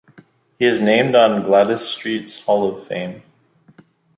He 0.57 0.65
is 0.65 0.79
named 0.79 1.13
on 1.13 1.39
the 1.43 1.47
Gwladys 1.47 1.77
Street's 1.87 2.43
Hall 2.45 2.67
of 2.67 2.87
Fame. 2.87 3.21